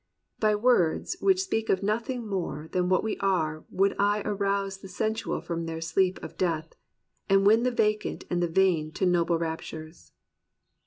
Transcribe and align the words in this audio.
"By 0.39 0.55
words 0.55 1.15
Which 1.19 1.43
speak 1.43 1.69
of 1.69 1.83
nothing 1.83 2.25
more 2.25 2.67
than 2.71 2.89
what 2.89 3.03
we 3.03 3.17
are 3.17 3.65
Would 3.69 3.95
I 3.99 4.23
arouse 4.25 4.79
the 4.79 4.87
sensual 4.87 5.41
from 5.41 5.67
their 5.67 5.79
sleep 5.79 6.17
Of 6.23 6.39
Death, 6.39 6.73
and 7.29 7.45
win 7.45 7.61
the 7.61 7.69
vacant 7.69 8.23
and 8.27 8.41
the 8.41 8.47
vain 8.47 8.91
To 8.93 9.05
noble 9.05 9.37
raptures." 9.37 10.11